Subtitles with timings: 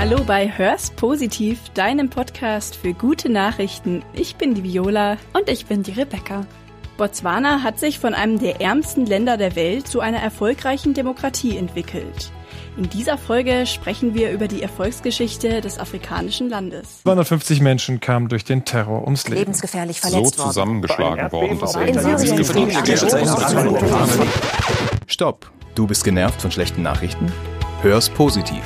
[0.00, 4.02] Hallo bei Hör's Positiv, deinem Podcast für gute Nachrichten.
[4.14, 6.46] Ich bin die Viola und ich bin die Rebecca.
[6.96, 12.32] Botswana hat sich von einem der ärmsten Länder der Welt zu einer erfolgreichen Demokratie entwickelt.
[12.78, 17.02] In dieser Folge sprechen wir über die Erfolgsgeschichte des afrikanischen Landes.
[17.02, 19.40] 250 Menschen kamen durch den Terror ums Leben.
[19.40, 21.98] Lebensgefährlich verletzt so zusammengeschlagen worden, Syrien
[25.06, 25.50] Stopp!
[25.74, 27.30] Du bist genervt von schlechten Nachrichten?
[27.82, 28.62] Hör's positiv.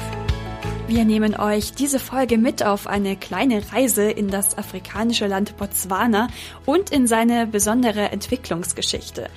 [0.86, 6.28] Wir nehmen euch diese Folge mit auf eine kleine Reise in das afrikanische Land Botswana
[6.66, 9.30] und in seine besondere Entwicklungsgeschichte.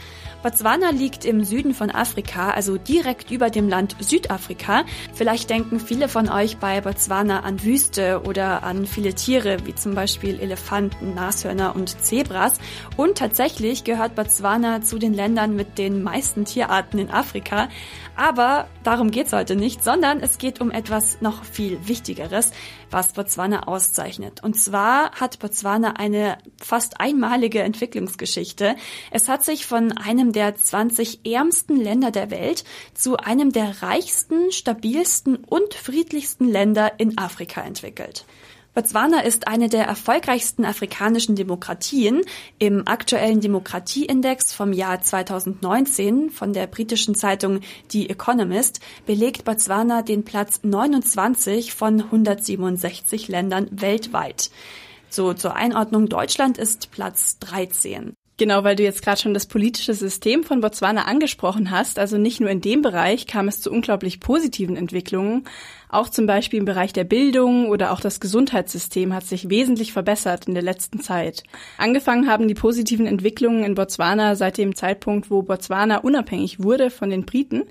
[0.48, 4.86] Botswana liegt im Süden von Afrika, also direkt über dem Land Südafrika.
[5.14, 9.94] Vielleicht denken viele von euch bei Botswana an Wüste oder an viele Tiere, wie zum
[9.94, 12.60] Beispiel Elefanten, Nashörner und Zebras.
[12.96, 17.68] Und tatsächlich gehört Botswana zu den Ländern mit den meisten Tierarten in Afrika.
[18.16, 22.54] Aber darum geht's heute nicht, sondern es geht um etwas noch viel Wichtigeres,
[22.92, 24.44] was Botswana auszeichnet.
[24.44, 28.76] Und zwar hat Botswana eine fast einmalige Entwicklungsgeschichte.
[29.12, 32.64] Es hat sich von einem der 20 ärmsten Länder der Welt
[32.94, 38.26] zu einem der reichsten, stabilsten und friedlichsten Länder in Afrika entwickelt.
[38.78, 42.22] Botswana ist eine der erfolgreichsten afrikanischen Demokratien.
[42.60, 50.24] Im aktuellen Demokratieindex vom Jahr 2019 von der britischen Zeitung The Economist belegt Botswana den
[50.26, 54.52] Platz 29 von 167 Ländern weltweit.
[55.10, 58.14] So zur Einordnung Deutschland ist Platz 13.
[58.38, 61.98] Genau, weil du jetzt gerade schon das politische System von Botswana angesprochen hast.
[61.98, 65.46] Also nicht nur in dem Bereich kam es zu unglaublich positiven Entwicklungen.
[65.90, 70.48] Auch zum Beispiel im Bereich der Bildung oder auch das Gesundheitssystem hat sich wesentlich verbessert
[70.48, 71.44] in der letzten Zeit.
[71.78, 77.10] Angefangen haben die positiven Entwicklungen in Botswana seit dem Zeitpunkt, wo Botswana unabhängig wurde von
[77.10, 77.64] den Briten.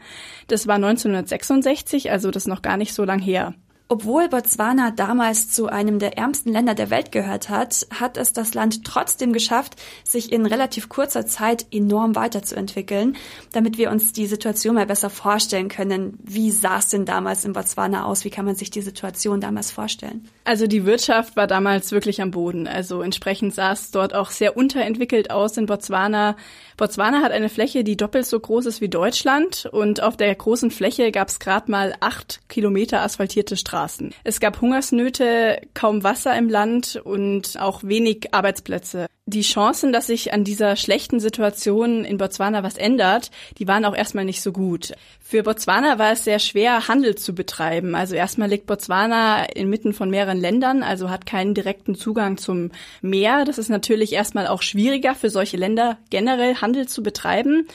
[0.48, 3.54] Das war 1966, also das noch gar nicht so lang her.
[3.88, 8.52] Obwohl Botswana damals zu einem der ärmsten Länder der Welt gehört hat, hat es das
[8.52, 13.16] Land trotzdem geschafft, sich in relativ kurzer Zeit enorm weiterzuentwickeln.
[13.52, 17.52] Damit wir uns die Situation mal besser vorstellen können, wie sah es denn damals in
[17.52, 18.24] Botswana aus?
[18.24, 20.28] Wie kann man sich die Situation damals vorstellen?
[20.42, 22.66] Also die Wirtschaft war damals wirklich am Boden.
[22.66, 26.34] Also entsprechend sah es dort auch sehr unterentwickelt aus in Botswana.
[26.76, 30.72] Botswana hat eine Fläche, die doppelt so groß ist wie Deutschland und auf der großen
[30.72, 33.75] Fläche gab es gerade mal acht Kilometer asphaltierte Straßen.
[34.24, 39.06] Es gab Hungersnöte, kaum Wasser im Land und auch wenig Arbeitsplätze.
[39.28, 43.96] Die Chancen, dass sich an dieser schlechten Situation in Botswana was ändert, die waren auch
[43.96, 44.92] erstmal nicht so gut.
[45.20, 47.96] Für Botswana war es sehr schwer, Handel zu betreiben.
[47.96, 52.70] Also erstmal liegt Botswana inmitten von mehreren Ländern, also hat keinen direkten Zugang zum
[53.02, 53.44] Meer.
[53.44, 57.66] Das ist natürlich erstmal auch schwieriger für solche Länder generell Handel zu betreiben.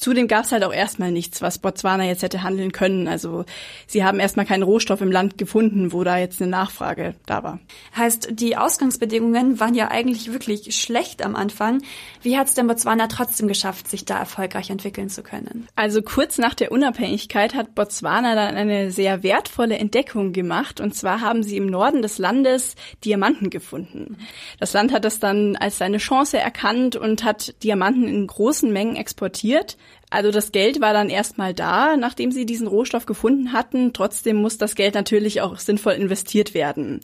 [0.00, 3.06] Zudem gab es halt auch erstmal nichts, was Botswana jetzt hätte handeln können.
[3.06, 3.44] Also
[3.86, 7.60] sie haben erstmal keinen Rohstoff im Land gefunden, wo da jetzt eine Nachfrage da war.
[7.94, 11.82] Heißt, die Ausgangsbedingungen waren ja eigentlich wirklich schlecht am Anfang.
[12.22, 15.68] Wie hat es denn Botswana trotzdem geschafft, sich da erfolgreich entwickeln zu können?
[15.76, 20.80] Also kurz nach der Unabhängigkeit hat Botswana dann eine sehr wertvolle Entdeckung gemacht.
[20.80, 22.74] Und zwar haben sie im Norden des Landes
[23.04, 24.16] Diamanten gefunden.
[24.58, 28.96] Das Land hat das dann als seine Chance erkannt und hat Diamanten in großen Mengen
[28.96, 29.76] exportiert.
[30.10, 33.92] Also das Geld war dann erstmal da, nachdem sie diesen Rohstoff gefunden hatten.
[33.92, 37.00] Trotzdem muss das Geld natürlich auch sinnvoll investiert werden.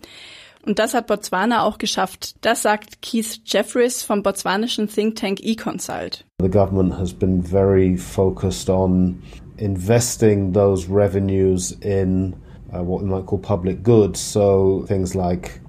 [0.67, 2.35] Und das hat Botswana auch geschafft.
[2.45, 6.25] Das sagt Keith Jeffries vom botswanischen Think Tank eConsult.
[6.43, 9.23] The government has been very focused on
[9.59, 12.35] investing those revenues in
[12.73, 14.19] uh, what we might call public goods.
[14.21, 15.61] So things like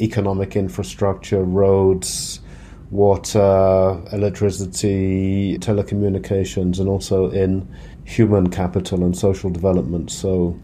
[0.00, 2.40] economic infrastructure, roads,
[2.90, 7.68] water, uh, electricity, telecommunications, and also in
[8.04, 10.10] human capital and social development.
[10.10, 10.58] So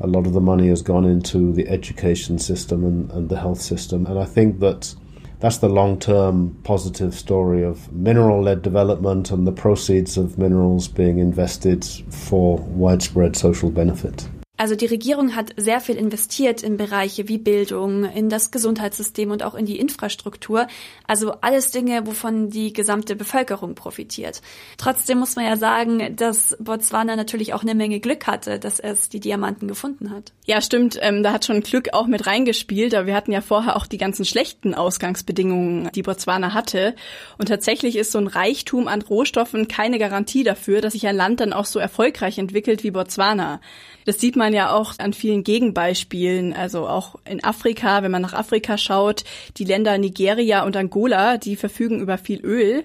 [0.00, 3.60] a lot of the money has gone into the education system and, and the health
[3.60, 4.06] system.
[4.06, 4.94] And I think that
[5.40, 10.88] that's the long term positive story of mineral led development and the proceeds of minerals
[10.88, 14.28] being invested for widespread social benefit.
[14.58, 19.44] Also die Regierung hat sehr viel investiert in Bereiche wie Bildung, in das Gesundheitssystem und
[19.44, 20.66] auch in die Infrastruktur.
[21.06, 24.42] Also alles Dinge, wovon die gesamte Bevölkerung profitiert.
[24.76, 29.08] Trotzdem muss man ja sagen, dass Botswana natürlich auch eine Menge Glück hatte, dass es
[29.08, 30.32] die Diamanten gefunden hat.
[30.44, 30.98] Ja, stimmt.
[31.02, 32.96] Ähm, da hat schon Glück auch mit reingespielt.
[32.96, 36.96] Aber wir hatten ja vorher auch die ganzen schlechten Ausgangsbedingungen, die Botswana hatte.
[37.38, 41.38] Und tatsächlich ist so ein Reichtum an Rohstoffen keine Garantie dafür, dass sich ein Land
[41.38, 43.60] dann auch so erfolgreich entwickelt wie Botswana.
[44.04, 48.22] Das sieht man man ja auch an vielen Gegenbeispielen, also auch in Afrika, wenn man
[48.22, 49.24] nach Afrika schaut,
[49.58, 52.84] die Länder Nigeria und Angola, die verfügen über viel Öl.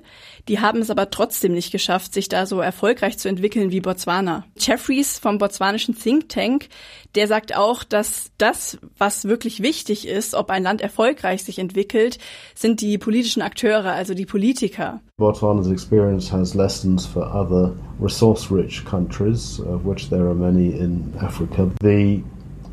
[0.50, 4.44] Die haben es aber trotzdem nicht geschafft, sich da so erfolgreich zu entwickeln wie Botswana.
[4.58, 6.68] Jeffries vom botswanischen Think Tank,
[7.16, 12.18] der sagt auch, dass das, was wirklich wichtig ist, ob ein Land erfolgreich sich entwickelt,
[12.56, 15.00] sind die politischen Akteure, also die Politiker.
[15.16, 17.72] Botswana's experience has lessons for other
[18.04, 21.72] resource-rich countries, of which there are many in Africa.
[21.80, 22.22] The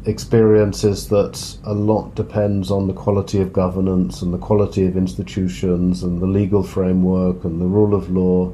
[0.04, 4.96] experience is that a lot depends on the quality of governance and the quality of
[4.96, 8.52] institutions and the legal framework and the rule of law,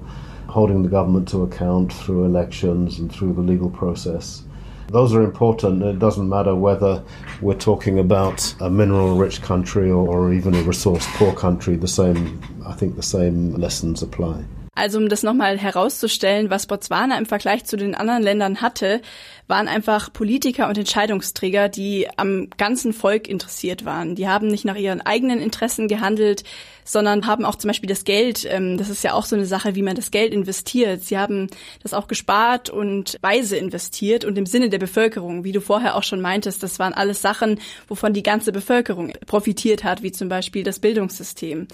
[0.48, 4.42] holding the government to account through elections and through the legal process.
[4.88, 5.82] Those are important.
[5.82, 7.02] It doesn't matter whether
[7.40, 11.76] we're talking about a mineral rich country or, or even a resource poor country.
[11.76, 14.44] The same, I think the same lessons apply.
[14.76, 19.00] Also um das nochmal herauszustellen, was Botswana im Vergleich zu den anderen Ländern hatte,
[19.48, 24.16] waren einfach Politiker und Entscheidungsträger, die am ganzen Volk interessiert waren.
[24.16, 26.44] Die haben nicht nach ihren eigenen Interessen gehandelt,
[26.84, 29.76] sondern haben auch zum Beispiel das Geld, ähm, das ist ja auch so eine Sache,
[29.76, 31.02] wie man das Geld investiert.
[31.02, 31.48] Sie haben
[31.82, 36.02] das auch gespart und weise investiert und im Sinne der Bevölkerung, wie du vorher auch
[36.02, 40.64] schon meintest, das waren alles Sachen, wovon die ganze Bevölkerung profitiert hat, wie zum Beispiel
[40.64, 41.66] das Bildungssystem.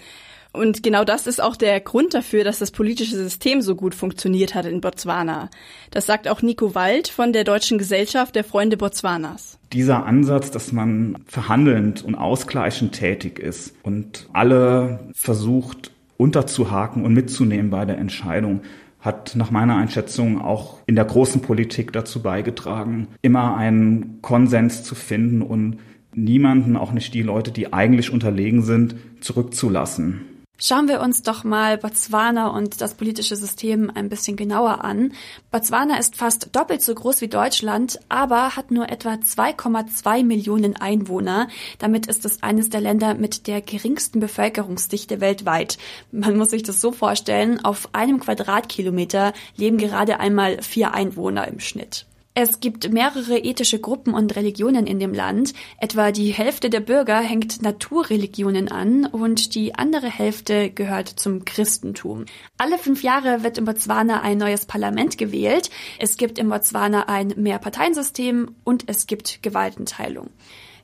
[0.52, 4.54] Und genau das ist auch der Grund dafür, dass das politische System so gut funktioniert
[4.54, 5.48] hat in Botswana.
[5.90, 9.58] Das sagt auch Nico Wald von der Deutschen Gesellschaft der Freunde Botswanas.
[9.72, 17.70] Dieser Ansatz, dass man verhandelnd und ausgleichend tätig ist und alle versucht unterzuhaken und mitzunehmen
[17.70, 18.60] bei der Entscheidung,
[19.00, 24.94] hat nach meiner Einschätzung auch in der großen Politik dazu beigetragen, immer einen Konsens zu
[24.94, 25.78] finden und
[26.14, 30.20] niemanden, auch nicht die Leute, die eigentlich unterlegen sind, zurückzulassen.
[30.58, 35.12] Schauen wir uns doch mal Botswana und das politische System ein bisschen genauer an.
[35.50, 41.48] Botswana ist fast doppelt so groß wie Deutschland, aber hat nur etwa 2,2 Millionen Einwohner.
[41.80, 45.78] Damit ist es eines der Länder mit der geringsten Bevölkerungsdichte weltweit.
[46.12, 51.58] Man muss sich das so vorstellen, auf einem Quadratkilometer leben gerade einmal vier Einwohner im
[51.58, 52.06] Schnitt.
[52.34, 55.52] Es gibt mehrere ethische Gruppen und Religionen in dem Land.
[55.76, 62.24] Etwa die Hälfte der Bürger hängt Naturreligionen an und die andere Hälfte gehört zum Christentum.
[62.56, 65.68] Alle fünf Jahre wird in Botswana ein neues Parlament gewählt.
[65.98, 70.30] Es gibt in Botswana ein Mehrparteiensystem und es gibt Gewaltenteilung.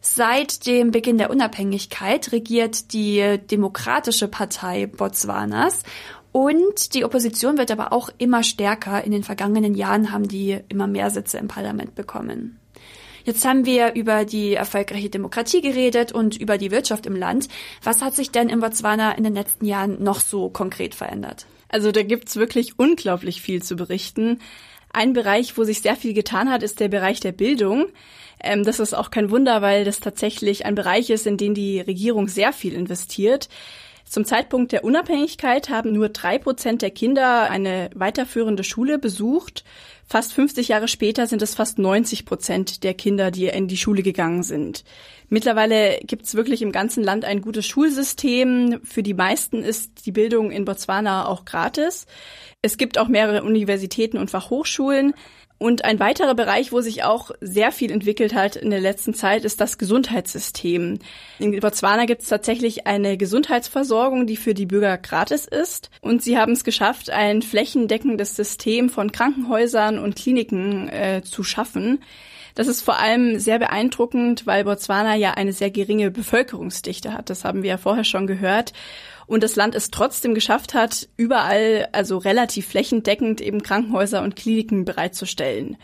[0.01, 5.83] Seit dem Beginn der Unabhängigkeit regiert die Demokratische Partei Botswanas
[6.33, 9.05] und die Opposition wird aber auch immer stärker.
[9.05, 12.59] In den vergangenen Jahren haben die immer mehr Sitze im Parlament bekommen.
[13.25, 17.49] Jetzt haben wir über die erfolgreiche Demokratie geredet und über die Wirtschaft im Land.
[17.83, 21.47] Was hat sich denn in Botswana in den letzten Jahren noch so konkret verändert?
[21.69, 24.41] Also da gibt's wirklich unglaublich viel zu berichten.
[24.93, 27.89] Ein Bereich, wo sich sehr viel getan hat, ist der Bereich der Bildung.
[28.43, 31.81] Ähm, das ist auch kein Wunder, weil das tatsächlich ein Bereich ist, in den die
[31.81, 33.49] Regierung sehr viel investiert.
[34.09, 39.65] Zum Zeitpunkt der Unabhängigkeit haben nur drei Prozent der Kinder eine weiterführende Schule besucht.
[40.07, 44.03] Fast 50 Jahre später sind es fast 90 Prozent der Kinder, die in die Schule
[44.03, 44.85] gegangen sind.
[45.29, 48.81] Mittlerweile gibt es wirklich im ganzen Land ein gutes Schulsystem.
[48.83, 52.07] Für die meisten ist die Bildung in Botswana auch gratis.
[52.63, 55.13] Es gibt auch mehrere Universitäten und Fachhochschulen.
[55.59, 59.45] Und ein weiterer Bereich, wo sich auch sehr viel entwickelt hat in der letzten Zeit,
[59.45, 61.01] ist das Gesundheitssystem.
[61.41, 65.91] In Botswana gibt es tatsächlich eine Gesundheitsversorgung, die für die Bürger gratis ist.
[66.01, 72.05] Und sie haben es geschafft, ein flächendeckendes System von Krankenhäusern und Kliniken äh, zu schaffen.
[72.55, 77.31] Das ist vor allem sehr beeindruckend, weil Botswana ja eine sehr geringe Bevölkerungsdichte hat.
[77.31, 78.73] Das haben wir ja vorher schon gehört
[79.29, 84.85] und das Land es trotzdem geschafft hat, überall, also relativ flächendeckend eben Krankenhäuser und Kliniken
[84.85, 85.77] bereitzustellen.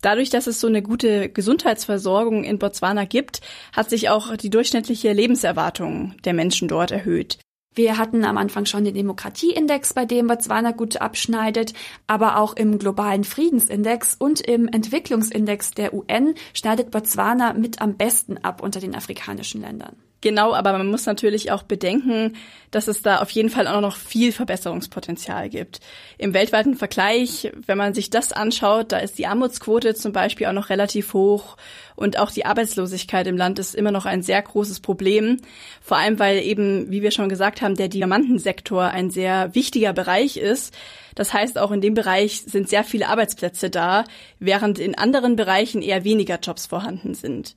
[0.00, 3.40] Dadurch, dass es so eine gute Gesundheitsversorgung in Botswana gibt,
[3.74, 7.38] hat sich auch die durchschnittliche Lebenserwartung der Menschen dort erhöht.
[7.74, 11.74] Wir hatten am Anfang schon den Demokratieindex, bei dem Botswana gut abschneidet,
[12.06, 18.38] aber auch im globalen Friedensindex und im Entwicklungsindex der UN schneidet Botswana mit am besten
[18.38, 19.96] ab unter den afrikanischen Ländern.
[20.26, 22.32] Genau, aber man muss natürlich auch bedenken,
[22.72, 25.78] dass es da auf jeden Fall auch noch viel Verbesserungspotenzial gibt.
[26.18, 30.52] Im weltweiten Vergleich, wenn man sich das anschaut, da ist die Armutsquote zum Beispiel auch
[30.52, 31.56] noch relativ hoch
[31.94, 35.36] und auch die Arbeitslosigkeit im Land ist immer noch ein sehr großes Problem.
[35.80, 40.38] Vor allem, weil eben, wie wir schon gesagt haben, der Diamantensektor ein sehr wichtiger Bereich
[40.38, 40.74] ist.
[41.14, 44.02] Das heißt, auch in dem Bereich sind sehr viele Arbeitsplätze da,
[44.40, 47.54] während in anderen Bereichen eher weniger Jobs vorhanden sind.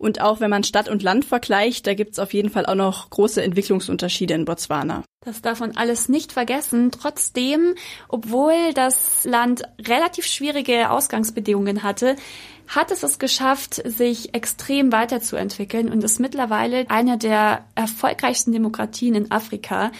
[0.00, 3.10] Und auch wenn man Stadt und Land vergleicht, da gibt's auf jeden Fall auch noch
[3.10, 5.04] große Entwicklungsunterschiede in Botswana.
[5.22, 6.90] Das darf man alles nicht vergessen.
[6.90, 7.74] Trotzdem,
[8.08, 12.16] obwohl das Land relativ schwierige Ausgangsbedingungen hatte,
[12.66, 19.30] hat es es geschafft, sich extrem weiterzuentwickeln und ist mittlerweile eine der erfolgreichsten Demokratien in
[19.30, 19.92] Afrika.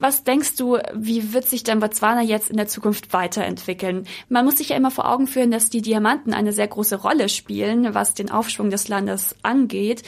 [0.00, 4.06] Was denkst du, wie wird sich denn Botswana jetzt in der Zukunft weiterentwickeln?
[4.28, 7.28] Man muss sich ja immer vor Augen führen, dass die Diamanten eine sehr große Rolle
[7.28, 10.04] spielen, was den Aufschwung des Landes angeht.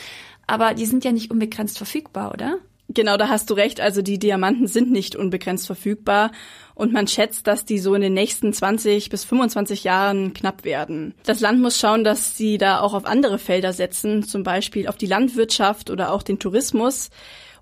[0.46, 2.58] Aber die sind ja nicht unbegrenzt verfügbar, oder?
[2.86, 3.80] Genau, da hast du recht.
[3.80, 6.30] Also die Diamanten sind nicht unbegrenzt verfügbar
[6.76, 11.14] und man schätzt, dass die so in den nächsten 20 bis 25 Jahren knapp werden.
[11.24, 14.96] Das Land muss schauen, dass sie da auch auf andere Felder setzen, zum Beispiel auf
[14.96, 17.10] die Landwirtschaft oder auch den Tourismus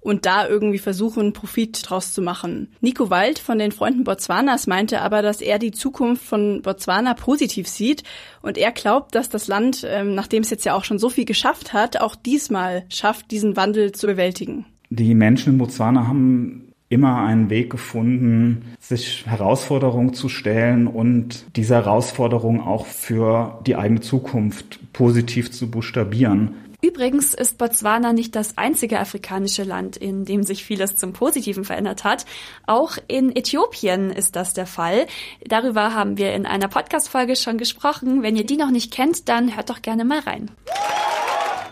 [0.08, 2.68] und da irgendwie versuchen, Profit draus zu machen.
[2.80, 7.68] Nico Wald von den Freunden Botswanas meinte aber, dass er die Zukunft von Botswana positiv
[7.68, 8.04] sieht
[8.40, 11.26] und er glaubt, dass das Land, ähm, nachdem es jetzt ja auch schon so viel
[11.26, 14.64] geschafft hat, auch diesmal schafft, diesen Wandel zu bewältigen.
[14.88, 21.74] Die Menschen in Botswana haben immer einen Weg gefunden, sich Herausforderungen zu stellen und diese
[21.74, 26.54] Herausforderungen auch für die eigene Zukunft positiv zu buchstabieren.
[26.80, 32.04] Übrigens ist Botswana nicht das einzige afrikanische Land, in dem sich vieles zum Positiven verändert
[32.04, 32.24] hat.
[32.66, 35.08] Auch in Äthiopien ist das der Fall.
[35.44, 38.22] Darüber haben wir in einer Podcast-Folge schon gesprochen.
[38.22, 40.52] Wenn ihr die noch nicht kennt, dann hört doch gerne mal rein.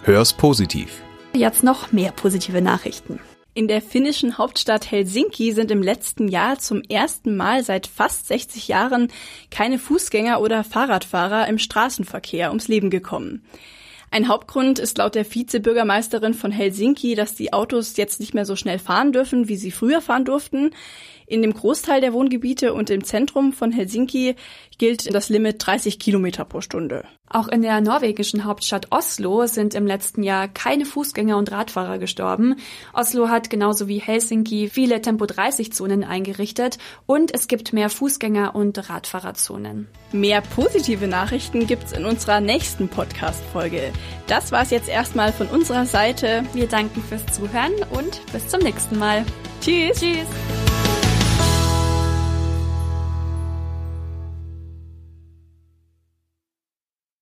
[0.03, 1.03] Hör's positiv.
[1.35, 3.21] Jetzt noch mehr positive Nachrichten.
[3.55, 8.69] In der finnischen Hauptstadt Helsinki sind im letzten Jahr zum ersten Mal seit fast 60
[8.69, 9.09] Jahren
[9.51, 13.47] keine Fußgänger oder Fahrradfahrer im Straßenverkehr ums Leben gekommen.
[14.11, 18.57] Ein Hauptgrund ist laut der Vizebürgermeisterin von Helsinki, dass die Autos jetzt nicht mehr so
[18.57, 20.71] schnell fahren dürfen, wie sie früher fahren durften.
[21.27, 24.37] In dem Großteil der Wohngebiete und im Zentrum von Helsinki
[24.79, 27.05] gilt das Limit 30 Kilometer pro Stunde.
[27.29, 32.57] Auch in der norwegischen Hauptstadt Oslo sind im letzten Jahr keine Fußgänger und Radfahrer gestorben.
[32.93, 39.89] Oslo hat genauso wie Helsinki viele Tempo-30-Zonen eingerichtet und es gibt mehr Fußgänger- und Radfahrerzonen.
[40.13, 43.93] Mehr positive Nachrichten gibt's in unserer nächsten Podcast-Folge.
[44.29, 46.45] Das war's jetzt erstmal von unserer Seite.
[46.53, 49.25] Wir danken fürs Zuhören und bis zum nächsten Mal.
[49.61, 49.99] Tschüss.
[49.99, 50.66] Tschüss.